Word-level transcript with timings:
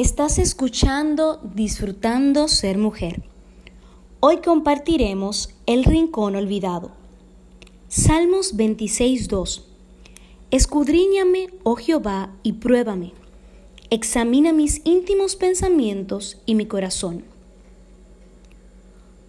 Estás 0.00 0.38
escuchando 0.38 1.40
Disfrutando 1.42 2.46
Ser 2.46 2.78
Mujer. 2.78 3.24
Hoy 4.20 4.36
compartiremos 4.36 5.56
El 5.66 5.82
Rincón 5.82 6.36
Olvidado. 6.36 6.92
Salmos 7.88 8.56
26.2. 8.56 9.64
Escudriñame, 10.52 11.48
oh 11.64 11.74
Jehová, 11.74 12.32
y 12.44 12.52
pruébame. 12.52 13.12
Examina 13.90 14.52
mis 14.52 14.82
íntimos 14.84 15.34
pensamientos 15.34 16.40
y 16.46 16.54
mi 16.54 16.66
corazón. 16.66 17.24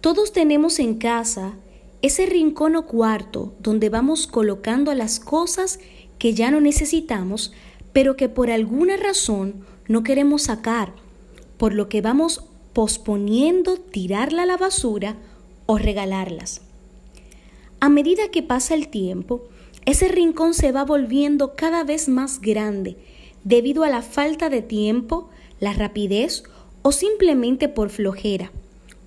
Todos 0.00 0.30
tenemos 0.30 0.78
en 0.78 0.98
casa 0.98 1.54
ese 2.00 2.26
rincón 2.26 2.76
o 2.76 2.86
cuarto 2.86 3.54
donde 3.58 3.88
vamos 3.88 4.28
colocando 4.28 4.94
las 4.94 5.18
cosas 5.18 5.80
que 6.20 6.32
ya 6.32 6.52
no 6.52 6.60
necesitamos, 6.60 7.52
pero 7.92 8.14
que 8.14 8.28
por 8.28 8.52
alguna 8.52 8.96
razón 8.96 9.64
no 9.90 10.04
queremos 10.04 10.42
sacar, 10.42 10.92
por 11.56 11.74
lo 11.74 11.88
que 11.88 12.00
vamos 12.00 12.44
posponiendo 12.72 13.76
tirarla 13.76 14.44
a 14.44 14.46
la 14.46 14.56
basura 14.56 15.16
o 15.66 15.78
regalarlas. 15.78 16.60
A 17.80 17.88
medida 17.88 18.30
que 18.30 18.44
pasa 18.44 18.76
el 18.76 18.86
tiempo, 18.86 19.48
ese 19.86 20.06
rincón 20.06 20.54
se 20.54 20.70
va 20.70 20.84
volviendo 20.84 21.56
cada 21.56 21.82
vez 21.82 22.08
más 22.08 22.40
grande 22.40 22.98
debido 23.42 23.82
a 23.82 23.88
la 23.88 24.02
falta 24.02 24.48
de 24.48 24.62
tiempo, 24.62 25.28
la 25.58 25.72
rapidez 25.72 26.44
o 26.82 26.92
simplemente 26.92 27.68
por 27.68 27.90
flojera, 27.90 28.52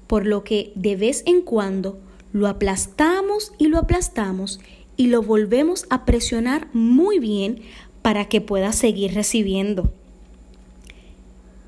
por 0.05 0.27
lo 0.27 0.43
que 0.43 0.73
de 0.75 0.97
vez 0.97 1.23
en 1.25 1.43
cuando 1.43 1.97
lo 2.33 2.49
aplastamos 2.49 3.53
y 3.57 3.67
lo 3.67 3.77
aplastamos 3.77 4.59
y 4.97 5.07
lo 5.07 5.21
volvemos 5.21 5.85
a 5.89 6.03
presionar 6.03 6.67
muy 6.73 7.19
bien 7.19 7.61
para 8.01 8.25
que 8.25 8.41
pueda 8.41 8.73
seguir 8.73 9.13
recibiendo. 9.13 9.93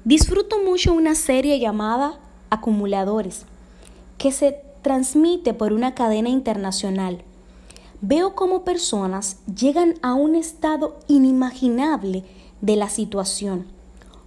Disfruto 0.05 0.61
mucho 0.61 0.93
una 0.93 1.15
serie 1.15 1.57
llamada 1.57 2.19
Acumuladores, 2.51 3.45
que 4.19 4.31
se 4.31 4.61
transmite 4.83 5.55
por 5.55 5.73
una 5.73 5.95
cadena 5.95 6.29
internacional. 6.29 7.23
Veo 8.01 8.35
cómo 8.35 8.63
personas 8.63 9.37
llegan 9.47 9.95
a 10.03 10.13
un 10.13 10.35
estado 10.35 10.99
inimaginable 11.07 12.23
de 12.61 12.75
la 12.75 12.87
situación, 12.87 13.65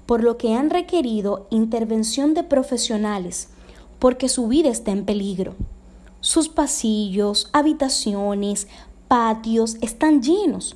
por 0.04 0.24
lo 0.24 0.36
que 0.36 0.52
han 0.54 0.70
requerido 0.70 1.46
intervención 1.48 2.34
de 2.34 2.42
profesionales, 2.42 3.50
porque 4.00 4.28
su 4.28 4.48
vida 4.48 4.70
está 4.70 4.90
en 4.90 5.04
peligro. 5.04 5.54
Sus 6.18 6.48
pasillos, 6.48 7.50
habitaciones, 7.52 8.66
patios 9.06 9.76
están 9.80 10.22
llenos 10.22 10.74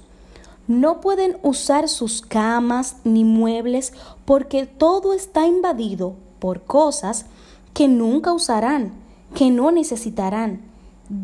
no 0.69 1.01
pueden 1.01 1.39
usar 1.43 1.89
sus 1.89 2.23
camas 2.23 2.97
ni 3.05 3.25
muebles 3.25 3.93
porque 4.25 4.67
todo 4.67 5.13
está 5.13 5.47
invadido 5.47 6.15
por 6.39 6.63
cosas 6.63 7.27
que 7.75 7.89
nunca 7.89 8.33
usarán, 8.33 8.93
que 9.35 9.51
no 9.51 9.71
necesitarán, 9.71 10.61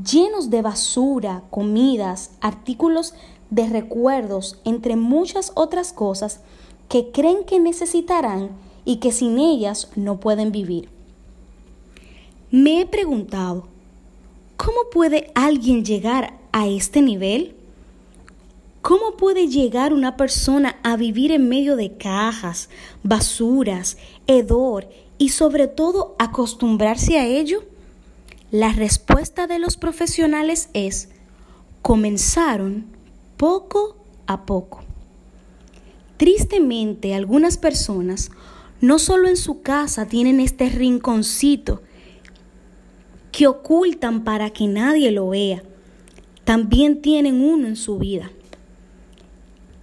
llenos 0.04 0.50
de 0.50 0.62
basura, 0.62 1.42
comidas, 1.50 2.30
artículos 2.40 3.14
de 3.50 3.66
recuerdos, 3.68 4.58
entre 4.64 4.96
muchas 4.96 5.52
otras 5.54 5.92
cosas 5.92 6.40
que 6.88 7.10
creen 7.10 7.44
que 7.44 7.58
necesitarán 7.58 8.50
y 8.84 8.96
que 8.96 9.12
sin 9.12 9.38
ellas 9.38 9.90
no 9.96 10.20
pueden 10.20 10.52
vivir. 10.52 10.88
Me 12.50 12.80
he 12.80 12.86
preguntado, 12.86 13.66
¿cómo 14.56 14.78
puede 14.90 15.30
alguien 15.34 15.84
llegar 15.84 16.38
a 16.52 16.66
este 16.66 17.02
nivel? 17.02 17.57
¿Cómo 18.82 19.16
puede 19.16 19.48
llegar 19.48 19.92
una 19.92 20.16
persona 20.16 20.78
a 20.82 20.96
vivir 20.96 21.32
en 21.32 21.48
medio 21.48 21.76
de 21.76 21.96
cajas, 21.96 22.70
basuras, 23.02 23.98
hedor 24.26 24.88
y 25.18 25.30
sobre 25.30 25.66
todo 25.66 26.14
acostumbrarse 26.18 27.18
a 27.18 27.26
ello? 27.26 27.64
La 28.50 28.72
respuesta 28.72 29.46
de 29.46 29.58
los 29.58 29.76
profesionales 29.76 30.70
es, 30.74 31.10
comenzaron 31.82 32.86
poco 33.36 33.96
a 34.26 34.46
poco. 34.46 34.80
Tristemente, 36.16 37.14
algunas 37.14 37.58
personas 37.58 38.30
no 38.80 38.98
solo 38.98 39.28
en 39.28 39.36
su 39.36 39.60
casa 39.62 40.06
tienen 40.06 40.40
este 40.40 40.68
rinconcito 40.68 41.82
que 43.32 43.48
ocultan 43.48 44.24
para 44.24 44.50
que 44.50 44.66
nadie 44.66 45.10
lo 45.10 45.28
vea, 45.30 45.62
también 46.44 47.02
tienen 47.02 47.42
uno 47.42 47.66
en 47.66 47.76
su 47.76 47.98
vida. 47.98 48.30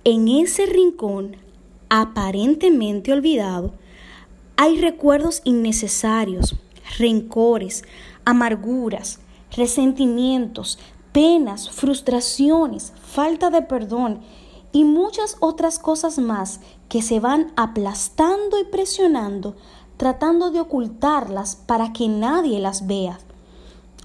En 0.08 0.28
ese 0.28 0.68
rincón, 0.68 1.36
aparentemente 1.90 3.12
olvidado, 3.12 3.72
hay 4.56 4.80
recuerdos 4.80 5.42
innecesarios, 5.46 6.56
rencores, 7.00 7.84
amarguras, 8.24 9.18
resentimientos, 9.58 10.78
penas, 11.12 11.72
frustraciones, 11.72 12.94
falta 13.02 13.50
de 13.50 13.64
perdón 13.64 14.20
y 14.72 14.84
muchas 14.84 15.38
otras 15.40 15.80
cosas 15.80 16.20
más 16.20 16.60
que 16.88 17.02
se 17.02 17.20
van 17.20 17.52
aplastando 17.56 18.60
y 18.60 18.66
presionando, 18.66 19.56
tratando 19.98 20.52
de 20.52 20.60
ocultarlas 20.60 21.56
para 21.56 21.94
que 21.94 22.10
nadie 22.10 22.60
las 22.60 22.86
vea, 22.86 23.18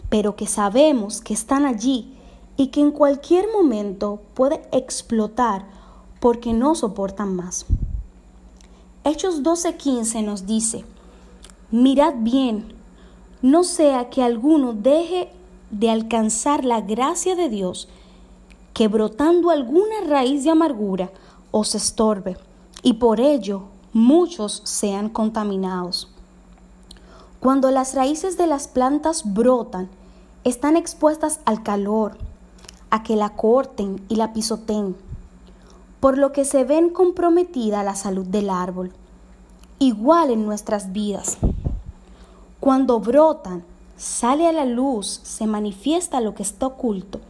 pero 0.09 0.34
que 0.34 0.47
sabemos 0.47 1.21
que 1.21 1.34
están 1.34 1.66
allí 1.66 2.15
y 2.56 2.69
que 2.69 2.81
en 2.81 2.91
cualquier 2.91 3.49
momento 3.53 4.22
puede 4.33 4.62
explotar 4.72 5.78
porque 6.20 6.53
no 6.53 6.75
soportan 6.75 7.34
más. 7.34 7.66
Hechos 9.03 9.42
12:15 9.42 10.22
nos 10.22 10.47
dice, 10.47 10.84
mirad 11.70 12.14
bien, 12.19 12.75
no 13.42 13.64
sea 13.64 14.10
que 14.10 14.22
alguno 14.22 14.75
deje 14.75 15.32
de 15.70 15.91
alcanzar 15.91 16.64
la 16.64 16.82
gracia 16.82 17.34
de 17.34 17.48
Dios, 17.48 17.88
que 18.75 18.88
brotando 18.88 19.50
alguna 19.50 20.03
raíz 20.06 20.44
de 20.44 20.50
amargura 20.50 21.10
os 21.50 21.75
estorbe, 21.75 22.36
y 22.82 22.94
por 22.94 23.20
ello 23.20 23.62
muchos 23.92 24.60
sean 24.64 25.09
contaminados. 25.09 26.09
Cuando 27.41 27.70
las 27.70 27.94
raíces 27.94 28.36
de 28.36 28.47
las 28.47 28.69
plantas 28.69 29.22
brotan, 29.32 29.88
están 30.44 30.76
expuestas 30.76 31.41
al 31.47 31.62
calor, 31.62 32.19
a 32.91 33.03
que 33.03 33.16
la 33.16 33.30
corten 33.30 34.03
y 34.09 34.16
la 34.16 34.32
pisoteen 34.34 34.94
por 36.00 36.19
lo 36.19 36.33
que 36.33 36.44
se 36.44 36.65
ven 36.65 36.91
comprometida 36.91 37.84
la 37.84 37.94
salud 37.94 38.27
del 38.27 38.50
árbol. 38.50 38.93
Igual 39.78 40.31
en 40.31 40.44
nuestras 40.44 40.93
vidas. 40.93 41.38
Cuando 42.59 43.00
brotan, 43.00 43.65
sale 43.97 44.49
a 44.49 44.53
la 44.53 44.65
luz, 44.65 45.21
se 45.22 45.47
manifiesta 45.47 46.21
lo 46.21 46.34
que 46.34 46.43
está 46.43 46.66
oculto, 46.66 47.21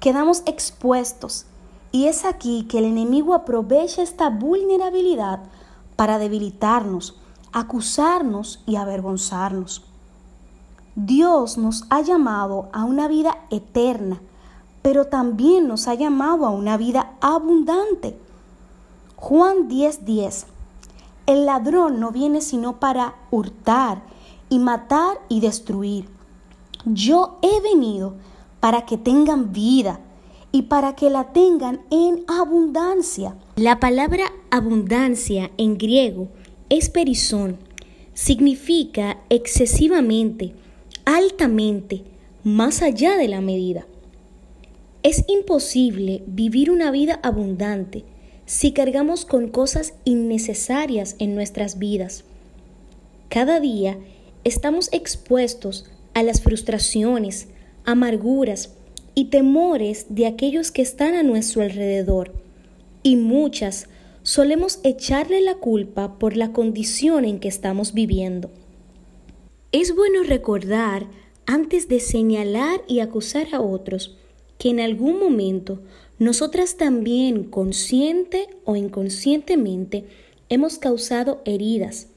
quedamos 0.00 0.42
expuestos 0.46 1.46
y 1.92 2.06
es 2.06 2.24
aquí 2.24 2.64
que 2.64 2.78
el 2.78 2.84
enemigo 2.84 3.34
aprovecha 3.34 4.02
esta 4.02 4.30
vulnerabilidad 4.30 5.40
para 5.96 6.18
debilitarnos, 6.18 7.16
acusarnos 7.52 8.62
y 8.66 8.76
avergonzarnos. 8.76 9.82
Dios 10.94 11.58
nos 11.58 11.84
ha 11.90 12.00
llamado 12.00 12.68
a 12.72 12.84
una 12.84 13.08
vida 13.08 13.38
eterna, 13.50 14.20
pero 14.82 15.06
también 15.06 15.68
nos 15.68 15.88
ha 15.88 15.94
llamado 15.94 16.46
a 16.46 16.50
una 16.50 16.76
vida 16.76 17.12
abundante. 17.20 18.16
Juan 19.16 19.68
10:10. 19.68 20.46
El 21.26 21.46
ladrón 21.46 22.00
no 22.00 22.10
viene 22.10 22.40
sino 22.40 22.80
para 22.80 23.14
hurtar 23.30 24.02
y 24.48 24.58
matar 24.58 25.20
y 25.28 25.40
destruir. 25.40 26.08
Yo 26.84 27.38
he 27.42 27.60
venido 27.60 28.14
para 28.60 28.86
que 28.86 28.96
tengan 28.96 29.52
vida 29.52 30.00
y 30.52 30.62
para 30.62 30.96
que 30.96 31.10
la 31.10 31.32
tengan 31.32 31.82
en 31.90 32.24
abundancia. 32.26 33.36
La 33.56 33.78
palabra 33.78 34.32
abundancia 34.50 35.50
en 35.56 35.78
griego 35.78 36.28
es 36.68 36.88
perizón. 36.88 37.58
Significa 38.14 39.18
excesivamente, 39.28 40.54
altamente, 41.04 42.04
más 42.42 42.82
allá 42.82 43.16
de 43.16 43.28
la 43.28 43.40
medida. 43.40 43.86
Es 45.02 45.24
imposible 45.28 46.22
vivir 46.26 46.70
una 46.70 46.90
vida 46.90 47.20
abundante 47.22 48.04
si 48.44 48.72
cargamos 48.72 49.24
con 49.24 49.48
cosas 49.48 49.94
innecesarias 50.04 51.16
en 51.18 51.34
nuestras 51.34 51.78
vidas. 51.78 52.24
Cada 53.30 53.60
día 53.60 53.96
estamos 54.44 54.90
expuestos 54.92 55.86
a 56.12 56.22
las 56.22 56.42
frustraciones, 56.42 57.48
amarguras 57.86 58.74
y 59.14 59.26
temores 59.26 60.06
de 60.10 60.26
aquellos 60.26 60.70
que 60.70 60.82
están 60.82 61.14
a 61.14 61.22
nuestro 61.22 61.62
alrededor, 61.62 62.34
y 63.02 63.16
muchas 63.16 63.88
solemos 64.22 64.80
echarle 64.82 65.40
la 65.40 65.54
culpa 65.54 66.18
por 66.18 66.36
la 66.36 66.52
condición 66.52 67.24
en 67.24 67.40
que 67.40 67.48
estamos 67.48 67.94
viviendo. 67.94 68.50
Es 69.72 69.94
bueno 69.94 70.24
recordar, 70.24 71.06
antes 71.46 71.88
de 71.88 72.00
señalar 72.00 72.82
y 72.86 73.00
acusar 73.00 73.46
a 73.54 73.60
otros, 73.60 74.18
que 74.60 74.68
en 74.68 74.78
algún 74.78 75.18
momento 75.18 75.80
nosotras 76.18 76.76
también, 76.76 77.44
consciente 77.44 78.46
o 78.66 78.76
inconscientemente, 78.76 80.04
hemos 80.50 80.78
causado 80.78 81.40
heridas. 81.46 82.08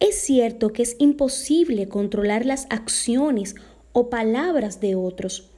Es 0.00 0.14
cierto 0.14 0.72
que 0.72 0.82
es 0.82 0.96
imposible 0.98 1.86
controlar 1.86 2.46
las 2.46 2.66
acciones 2.70 3.56
o 3.92 4.08
palabras 4.08 4.80
de 4.80 4.94
otros, 4.94 5.50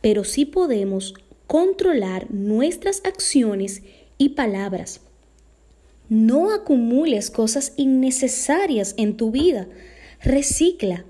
pero 0.00 0.24
sí 0.24 0.44
podemos 0.44 1.14
controlar 1.46 2.28
nuestras 2.32 3.00
acciones 3.04 3.84
y 4.18 4.30
palabras. 4.30 5.02
No 6.08 6.52
acumules 6.52 7.30
cosas 7.30 7.74
innecesarias 7.76 8.94
en 8.96 9.16
tu 9.16 9.30
vida. 9.30 9.68
Recicla. 10.20 11.04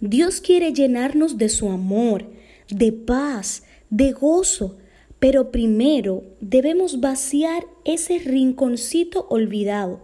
Dios 0.00 0.40
quiere 0.40 0.72
llenarnos 0.72 1.36
de 1.36 1.48
su 1.48 1.70
amor, 1.70 2.26
de 2.70 2.92
paz, 2.92 3.64
de 3.90 4.12
gozo, 4.12 4.76
pero 5.18 5.50
primero 5.50 6.24
debemos 6.40 7.00
vaciar 7.00 7.66
ese 7.84 8.18
rinconcito 8.18 9.26
olvidado. 9.30 10.02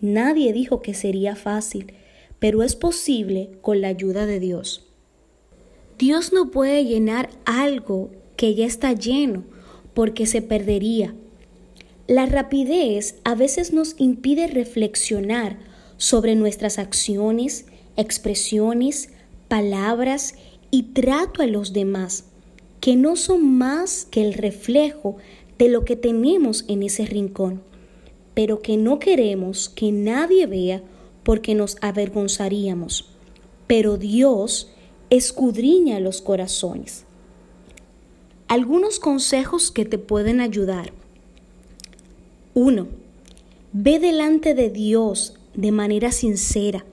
Nadie 0.00 0.52
dijo 0.52 0.80
que 0.80 0.94
sería 0.94 1.36
fácil, 1.36 1.92
pero 2.38 2.62
es 2.62 2.76
posible 2.76 3.50
con 3.60 3.80
la 3.80 3.88
ayuda 3.88 4.26
de 4.26 4.40
Dios. 4.40 4.86
Dios 5.98 6.32
no 6.32 6.50
puede 6.50 6.84
llenar 6.84 7.30
algo 7.44 8.10
que 8.36 8.54
ya 8.54 8.64
está 8.64 8.92
lleno, 8.92 9.44
porque 9.94 10.26
se 10.26 10.40
perdería. 10.42 11.14
La 12.06 12.24
rapidez 12.26 13.16
a 13.24 13.34
veces 13.34 13.72
nos 13.72 13.96
impide 13.98 14.46
reflexionar 14.46 15.58
sobre 15.96 16.36
nuestras 16.36 16.78
acciones, 16.78 17.66
expresiones, 17.96 19.10
palabras 19.48 20.36
y 20.70 20.84
trato 20.94 21.42
a 21.42 21.46
los 21.46 21.72
demás, 21.72 22.24
que 22.80 22.96
no 22.96 23.16
son 23.16 23.58
más 23.58 24.06
que 24.10 24.22
el 24.22 24.34
reflejo 24.34 25.16
de 25.58 25.68
lo 25.68 25.84
que 25.84 25.96
tenemos 25.96 26.64
en 26.68 26.82
ese 26.82 27.06
rincón, 27.06 27.62
pero 28.34 28.62
que 28.62 28.76
no 28.76 28.98
queremos 28.98 29.68
que 29.68 29.90
nadie 29.90 30.46
vea 30.46 30.82
porque 31.24 31.54
nos 31.54 31.76
avergonzaríamos. 31.80 33.06
Pero 33.66 33.98
Dios 33.98 34.70
escudriña 35.10 36.00
los 36.00 36.22
corazones. 36.22 37.04
Algunos 38.46 38.98
consejos 38.98 39.70
que 39.70 39.84
te 39.84 39.98
pueden 39.98 40.40
ayudar. 40.40 40.92
1. 42.54 42.86
Ve 43.72 43.98
delante 43.98 44.54
de 44.54 44.70
Dios 44.70 45.34
de 45.54 45.72
manera 45.72 46.12
sincera. 46.12 46.84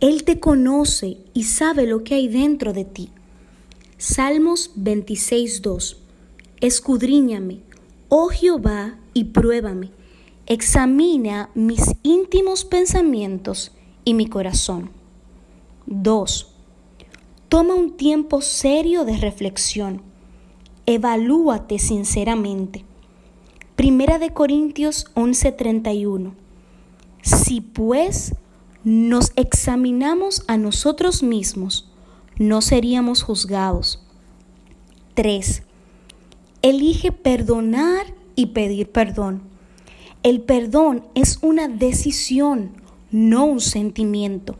Él 0.00 0.24
te 0.24 0.40
conoce 0.40 1.18
y 1.34 1.44
sabe 1.44 1.86
lo 1.86 2.04
que 2.04 2.14
hay 2.14 2.28
dentro 2.28 2.72
de 2.72 2.84
ti. 2.84 3.10
Salmos 3.98 4.72
26.2. 4.76 5.96
Escudriñame, 6.60 7.60
oh 8.08 8.28
Jehová, 8.28 8.98
y 9.14 9.24
pruébame. 9.24 9.90
Examina 10.46 11.50
mis 11.54 11.96
íntimos 12.02 12.64
pensamientos 12.64 13.72
y 14.04 14.14
mi 14.14 14.26
corazón. 14.26 14.90
2. 15.86 16.54
Toma 17.48 17.74
un 17.74 17.96
tiempo 17.96 18.42
serio 18.42 19.04
de 19.04 19.16
reflexión 19.16 20.02
evalúate 20.86 21.80
sinceramente. 21.80 22.84
Primera 23.74 24.18
de 24.18 24.32
Corintios 24.32 25.06
11:31. 25.14 26.32
Si 27.22 27.60
pues 27.60 28.34
nos 28.86 29.32
examinamos 29.34 30.44
a 30.46 30.56
nosotros 30.58 31.24
mismos, 31.24 31.90
no 32.38 32.62
seríamos 32.62 33.24
juzgados. 33.24 34.00
3. 35.14 35.64
Elige 36.62 37.10
perdonar 37.10 38.06
y 38.36 38.46
pedir 38.46 38.92
perdón. 38.92 39.42
El 40.22 40.40
perdón 40.40 41.04
es 41.16 41.40
una 41.42 41.66
decisión, 41.66 42.80
no 43.10 43.46
un 43.46 43.60
sentimiento. 43.60 44.54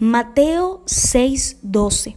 Mateo 0.00 0.82
6:12. 0.86 2.16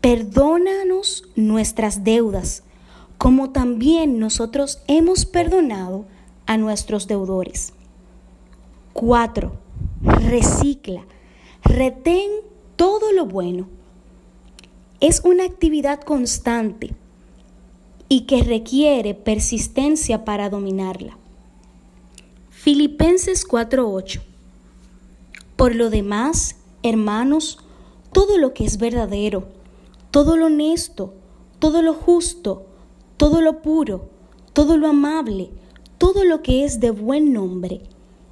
Perdónanos 0.00 1.24
nuestras 1.34 2.04
deudas, 2.04 2.62
como 3.18 3.50
también 3.50 4.20
nosotros 4.20 4.78
hemos 4.86 5.26
perdonado 5.26 6.04
a 6.46 6.58
nuestros 6.58 7.08
deudores. 7.08 7.72
4. 8.92 9.65
Recicla. 10.02 11.04
Retén 11.64 12.30
todo 12.76 13.12
lo 13.12 13.26
bueno. 13.26 13.68
Es 15.00 15.22
una 15.24 15.44
actividad 15.44 16.00
constante 16.00 16.94
y 18.08 18.22
que 18.22 18.42
requiere 18.42 19.14
persistencia 19.14 20.24
para 20.24 20.48
dominarla. 20.48 21.18
Filipenses 22.50 23.46
4:8. 23.46 24.22
Por 25.56 25.74
lo 25.74 25.90
demás, 25.90 26.56
hermanos, 26.82 27.58
todo 28.12 28.38
lo 28.38 28.54
que 28.54 28.64
es 28.64 28.78
verdadero, 28.78 29.48
todo 30.10 30.36
lo 30.36 30.46
honesto, 30.46 31.14
todo 31.58 31.82
lo 31.82 31.94
justo, 31.94 32.66
todo 33.16 33.40
lo 33.40 33.62
puro, 33.62 34.10
todo 34.52 34.76
lo 34.76 34.88
amable, 34.88 35.50
todo 35.98 36.24
lo 36.24 36.42
que 36.42 36.64
es 36.64 36.80
de 36.80 36.90
buen 36.90 37.32
nombre. 37.32 37.82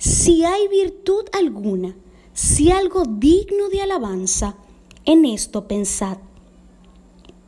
Si 0.04 0.44
hay 0.44 0.68
virtud 0.68 1.24
alguna, 1.32 1.96
si 2.34 2.70
algo 2.70 3.04
digno 3.08 3.70
de 3.70 3.80
alabanza, 3.80 4.54
en 5.06 5.24
esto 5.24 5.66
pensad. 5.66 6.18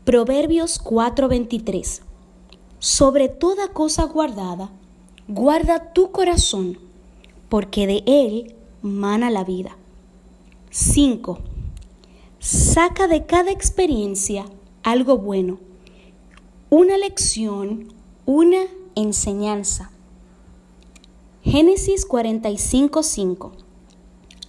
Proverbios 0.06 0.78
4:23. 0.82 2.00
Sobre 2.78 3.28
toda 3.28 3.68
cosa 3.74 4.04
guardada, 4.04 4.70
guarda 5.28 5.92
tu 5.92 6.12
corazón, 6.12 6.78
porque 7.50 7.86
de 7.86 8.02
él 8.06 8.54
mana 8.80 9.28
la 9.28 9.44
vida. 9.44 9.76
5. 10.70 11.38
Saca 12.38 13.06
de 13.06 13.26
cada 13.26 13.50
experiencia 13.50 14.46
algo 14.82 15.18
bueno, 15.18 15.58
una 16.70 16.96
lección, 16.96 17.92
una 18.24 18.62
enseñanza. 18.94 19.90
Génesis 21.48 22.08
45:5 22.08 23.52